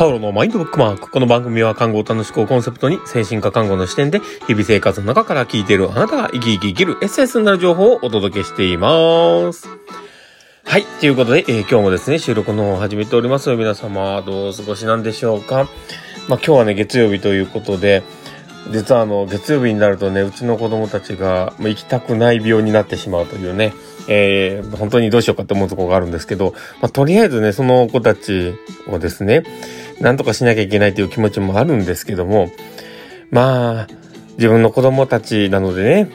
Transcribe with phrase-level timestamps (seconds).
[0.00, 1.10] パウロのマインドブックマーク。
[1.10, 9.68] この番組は看護を楽しくコンセプトに精神科看護の視点で日々生活の中から聞いているあなたが生き生き生きるエッセンスになる情報をお届けしています。
[10.64, 10.84] はい。
[11.00, 15.68] ということで、えー、今日もですね、収録の方を始めております皆様、どうお過ごしなんでしょうか。
[16.30, 18.02] まあ今日はね、月曜日ということで、
[18.72, 23.74] 実はあの、月曜日になるとね、うちの子供たちが、まあ、行きたくない病になってしまうというね、
[24.08, 28.54] えー、本当にどうしようかって思うところがあるんですけど、まあ、とりあえずね、その子たち
[28.88, 29.44] をですね、
[30.00, 32.50] なんとかしなきゃいけないという気持ちもあるんですけども、
[33.30, 33.88] まあ、
[34.32, 36.10] 自分の子供たちなのでね、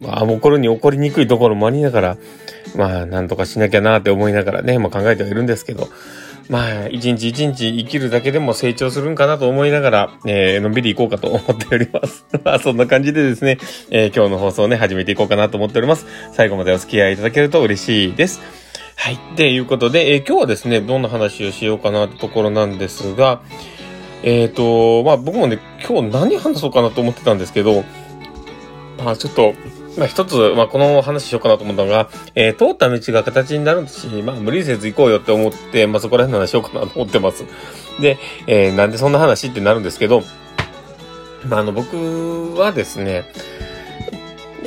[0.00, 2.16] まあ、怒るに怒りにくいところもありながら、
[2.76, 5.88] まあ、なんとかしなきゃなって思いながらね、まあ考えてはいるんですけど、
[6.48, 12.24] まあ、一日一日生きるだけでも成長するんかなと思いながら、えー、のんびり行こうかと思っております。
[12.44, 13.58] まあ、そんな感じでですね、
[13.90, 16.06] えー、今日の放送ね、始めていこうかなと思っております。
[16.32, 18.61] 最後までお付き合いいただけると嬉しいです。
[19.02, 19.18] はい。
[19.34, 23.42] ということで、えー、今日はですね、どんな話をしようかなってところなんですが、
[24.22, 27.82] えっ、ー、と、まあ僕もね、今日何話そうかなと思ってたんですけど、
[29.04, 29.54] まあちょっと、
[29.98, 37.44] まあ一つ、まあこの話しようかなと思ったのが、えー、通った道が形になるし、まあ無理せず行こうよって思って、まあそこら辺の話しようかなと思ってます。
[38.00, 40.22] で、えー、なんでそんな話ってなるんですけど、
[41.48, 43.24] まああの僕はですね、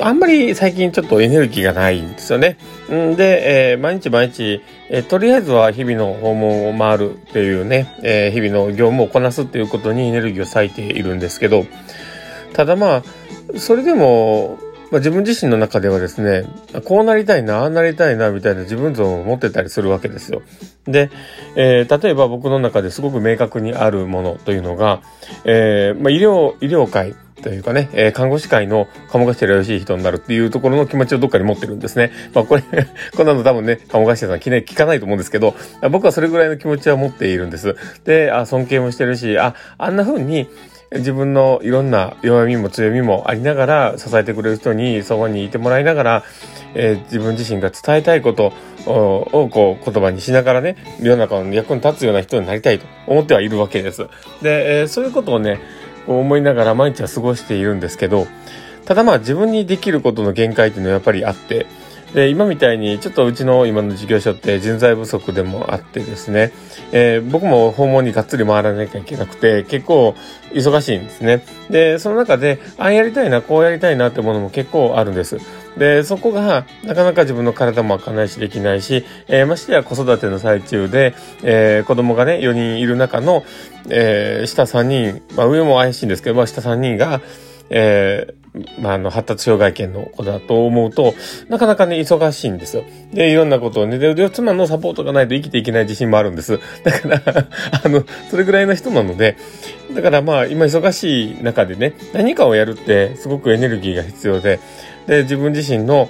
[0.00, 2.58] あんまり最近ちょっとエネルギーがないんですよね。
[2.90, 11.64] んで、えー、毎日毎日、えー、とりあえずは日々の訪問を回るっていうね、えー、日々の業務をこなすっていうことにエネルギーを割いているんですけど、
[12.52, 13.02] ただまあ、
[13.58, 14.58] それでも、
[14.90, 16.48] まあ、自分自身の中ではですね、
[16.84, 20.42] こうなりたいな、ああなりたいな、みたいな自分像を持ってたりするわけですよ。
[20.86, 21.10] で、
[21.56, 25.02] えー、例えば僕の中ですごく明確にあるものというのが、
[25.44, 27.14] えー、まあ、医療、医療界、
[27.46, 32.10] というかね、えー、看護師会の鴨頭よろしい人になるっていうところの気持ちをどっかに持ってるんですね。
[32.34, 32.64] まあこれ
[33.16, 35.54] こんなの多分ね、鴨頭さん聞,、ね、聞かないと思うんですけど、
[35.92, 37.76] 僕はそれぐらいの気持ちは持っているんです。
[38.04, 40.48] で、あ尊敬もしてるし、あ、あんな風に、
[40.92, 46.24] 自分のいろんな弱みも強みもありながら支えてくれる人にそこにいてもらいながら、
[46.74, 48.52] えー、自分自身が伝えたいこと
[48.86, 54.06] をこう言葉にしながらね世の中の役に立つような人になりたいと思ってはいるわけです。
[54.42, 55.58] で、えー、そういうことをね
[56.06, 58.26] 思いながら毎日は過ごしているんですけど、
[58.84, 61.66] ただまあ自分にできることの限界っていうのはやっぱりあって、
[62.14, 66.52] で、今みたいにちょっとうちの今の事業所って人材不足でもあってですね、
[66.92, 70.14] えー、僕も訪問にがっつり回らなきゃいけなくて、結構
[70.52, 71.44] 忙しいんですね。
[71.68, 75.38] で、その中で、ああやりたいな、こうやりたいなってものも結構あるんです。
[75.76, 83.44] で、そこが、なかなか自分の体も開かないしできないし、えー、ましてや子育ての最中で、えー、子供がね、4人いる中の、
[83.90, 87.20] えー、下3人、まあ上も怪しいんですけど、まあ下3人が、
[87.68, 88.45] えー、
[88.78, 91.14] まあ、あの、発達障害犬の子だと思うと、
[91.48, 92.84] なかなかね、忙しいんですよ。
[93.12, 96.58] で、いろんなことをね、で、妻のサポートがないと生きていけない自信もあるんです。
[96.84, 97.22] だから
[97.84, 99.36] あの、それぐらいの人なので、
[99.94, 104.58] だからまあ、今忙しい中でね、何かをやるってすごくエネルギーが必要で、
[105.06, 106.08] で、自分自身の、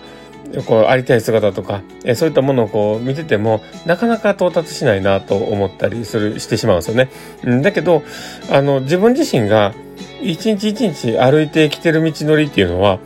[0.66, 7.08] こう、ありたい姿とか、えそういったものをこう見てても、なかなか到達しないなと思ったりする、してしまうんですよね。
[7.46, 8.04] んだけど、
[8.50, 9.74] あの、自分自身が、
[10.22, 12.98] 一日一日歩いてきてる道のりっていうのは、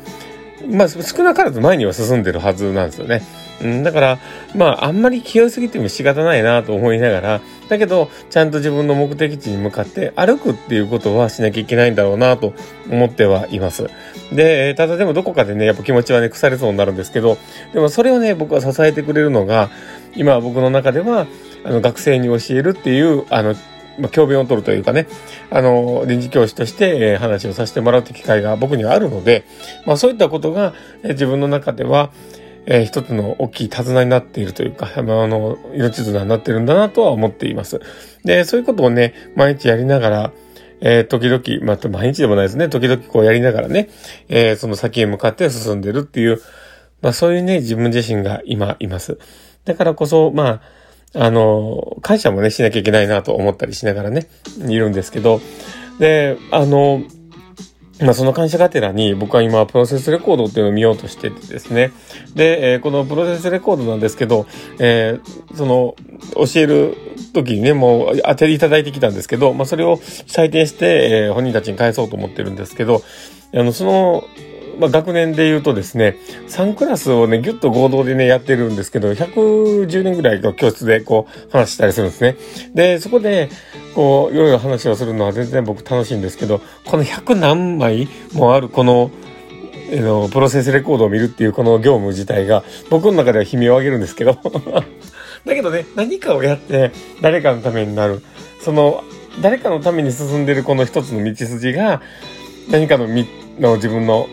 [0.69, 3.23] まあ、少なからず前には進んでるはずなんですよね。
[3.63, 4.19] うん、だから、
[4.55, 12.55] まあ、あんまり気負いすぎても仕方ないなと思いながら、だけど、ちゃんと自分の目的地に向かって歩くっていうことはしなきゃいけないんだろうなと
[12.91, 13.91] 思ってはいます。
[14.33, 17.37] で、ただでもどこかでね、やっぱ気持ちはね、腐れそうになるんですけど、
[17.75, 19.71] でもそれをね、僕は支えてくれるのが、
[20.17, 21.27] 今僕の中では、
[21.65, 23.55] あの、学生に教えるっていう、あの、
[24.01, 25.07] まあ、教鞭を取るというかね、
[25.51, 29.45] あの、臨時教師として、えー、話をさせてもらうって機会が僕にはあるので、
[29.87, 32.11] まあそういったことが、えー、自分の中では、
[32.67, 37.81] えー、一つの大きい手綱になっているというか、あの、命綱になってるんだなとは思っています。
[38.25, 40.33] で、そういうことをね、毎日やりながら、
[40.81, 42.69] えー、時々、まあ、毎日でもないですね。
[42.69, 43.89] 時々こうやりながらね、
[44.29, 46.41] えー、その先へ向かって進んでるっていう、
[47.03, 49.19] まあ、そういうね、自分自身が今います。
[49.65, 50.61] だからこそ、まあ、
[51.15, 54.29] あの、感謝もね、しなきゃいけないなと思ったりしながらね、
[54.67, 55.41] いるんですけど、
[55.99, 57.03] で、あの、
[58.01, 61.93] まあ、その感謝がてらに僕は今プロセスレコードっていうのを見ようとしててですね。
[62.35, 64.47] で、えー、このプロセスレコードなんですけど、
[64.79, 65.95] えー、その、
[66.35, 66.97] 教える
[67.35, 73.03] 時にね、もう当てていただいてきたんですけど、まあ、それを採点して、えー、本人たちに返そうと思ってるんですけど、
[73.55, 74.25] あの、その、
[74.81, 76.17] まあ、学年で言うとですね、
[76.49, 82.37] 3クラスをね、ぎゅっと合同でね、やってるんですけど、110年ぐらいの教室でこう、話したりするんですね。
[82.75, 83.51] で、そこで、
[83.95, 89.11] こう、いろいろ話をするのは全然僕楽しいんですけど、この100何枚もあるこの、
[89.91, 94.39] えの、プロセスレコードを見るっていうこの業務自体が、僕の中では悲鳴を上げるんですけど
[95.45, 98.23] だけどね、何かをやって誰かのためになる。
[98.63, 99.03] その、
[99.43, 102.03] 誰かのために進んでるこの一つの道筋が、
[102.71, 103.27] 何かのみ、
[103.59, 104.29] の自分の、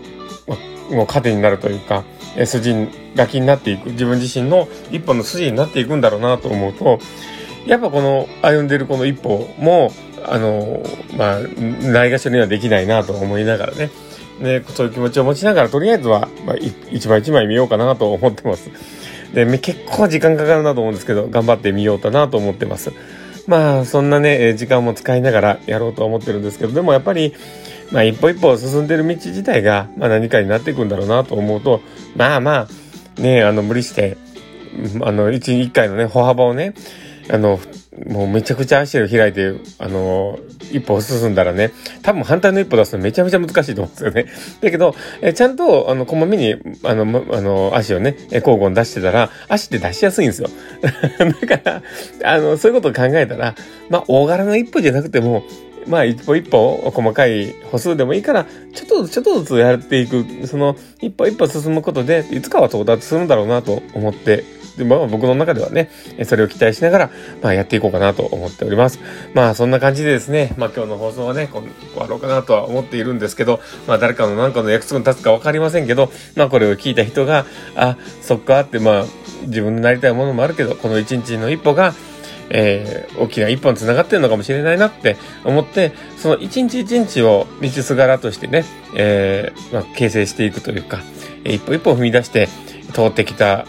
[0.90, 2.04] もう糧になるというか、
[2.36, 2.74] え筋
[3.16, 7.00] が気になっていく、自分自身の一歩の筋になっていくんだろうなと思うと、
[7.66, 9.92] やっぱこの歩んでるこの一歩も、
[10.26, 10.84] あの、
[11.18, 13.90] まあ、ないがしろにはできないなと思いながらね、
[14.40, 16.56] ね、そういう気持ちを持ちながら、とりあえずは、まあ、
[16.92, 18.70] 一枚一枚見ようかなと思ってます。
[19.34, 22.92] で、結構時間かかるなと思うんですけど、頑張ってみようかなと思ってます。
[23.48, 27.34] まあ、そんなね、時間も使いながらやろうと思ってるんですけど、でもやっぱり、
[27.92, 31.82] まあ、一歩一歩進んでる道自体が、まあ、何かになっていくんだろうなと思うと、
[32.16, 32.68] まあま
[33.18, 34.18] あ、ね、あの、無理して、
[35.02, 36.74] あの、一、一回のね、歩幅をね、
[37.30, 37.60] あの、
[38.06, 40.38] もうめちゃくちゃ足を開いて、あの、
[40.72, 41.72] 一歩進んだらね、
[42.04, 44.26] 多分反対の一歩出すのめちゃめちゃ難しいと思うんですよね。
[44.62, 50.50] だけど、えちゃんと、あの、こまめに、あの、あの、足をね、交互に出してたら、足って出しやすいんですよ。
[51.48, 51.82] だか
[52.22, 53.56] ら、あの、そういうことを考えたら、
[53.90, 55.44] まあ、大柄な一歩じゃなくても、
[55.88, 64.44] まあ、一歩一歩、細かい歩数でもいいから、ちょっとずつ、ちょっとずつやっていく、その、一歩一歩進むことで、いつかは到達するんだろうなと思って
[64.78, 65.90] で、まあ僕の中ではね、
[66.24, 67.10] それを期待しながら、
[67.42, 69.00] まあやっていこうかなと思っております。
[69.34, 71.64] まあそんな感じでですね、まあ今日の放送はね、こ
[71.94, 77.46] 終わろうかなとは思っているんですけど、まあ誰かの何かの約束に立つかわかりませんけど、まあこれを聞いた人が、
[77.76, 79.06] あ、そっかって、まあ
[79.48, 81.94] 自分のなりたいものもあるけど、この一日の一歩が、
[82.50, 91.02] えー、大きな一本繋がってるのかもしれないなって思って、その一日一日を道すがらとしてね、えー、まあ、形成していくというか、
[91.44, 92.48] 一歩一歩踏み出して
[92.94, 93.66] 通ってきた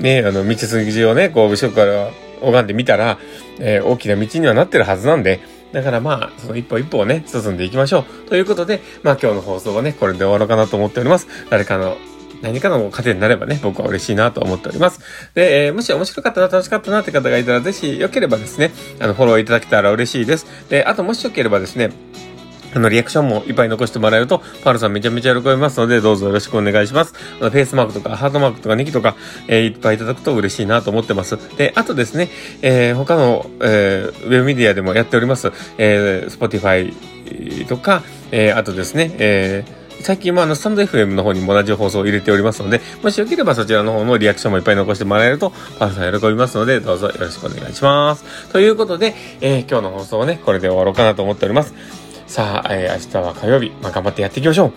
[0.00, 2.10] ね、あの、道筋をね、こう、後ろから
[2.42, 3.18] 拝んでみたら、
[3.58, 5.40] えー、大きな道にはなってるはずなんで、
[5.72, 8.28] だからまあ、その一歩一歩をね、進んでいきましょう。
[8.28, 11.26] ということで、まあ今日の放送はね、これで終わろうかなと思っております。
[11.50, 11.96] 誰かの
[12.42, 15.00] 何かの糧になればね、僕は嬉しいなと思っております。
[15.34, 20.46] で、えー、もし面白かったな、楽しかったなって方がいたら、ぜひ良ければですね、あの、フォローいただけたら嬉しいです。
[20.68, 21.90] で、あともしよければですね、
[22.74, 27.14] あの、リアクションもいっぱい残してもらえると、パールさんめちゃめちゃ喜びますので、どうぞよろしくお願いします。
[27.40, 29.16] あの、フェイスマークとか、ハートマークとか、ネギとか、
[29.48, 31.38] えー、いっぱいいただくと嬉しいなと思ってます。
[31.56, 32.28] で、あとですね、
[32.60, 36.92] えー、他の、えー、ウェブメディアでもやっております、えー、Spotify
[37.66, 45.50] とか、えー、あとですね、えー、最近もあの、 stand.fm の方にも同じ放送を入れておりますので、もしよければそちらの方のリアクションもいっぱい残してもらえると、
[45.80, 48.52] パールさん喜びますので、どうぞよろしくお願いします。
[48.52, 51.74] ということで、えー、今日の放送はね、これで終わろうかなと思っております。
[52.28, 54.72] さあ、えー、明日は火曜日、まあ、頑張ってやっていきましょ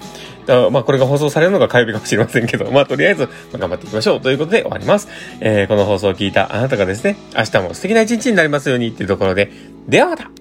[0.47, 0.71] う。
[0.71, 4.21] まあ、これが放送されるのが火曜日かもしれませんけど、まあ、とりあえず、まあ、頑張っていきましょう。
[4.21, 5.09] ということで終わります。
[5.41, 9.51] えー、この放送を聞いたあなたがですね、明日も素敵な一日になりますようにっていうところで、
[9.87, 10.31] ではまた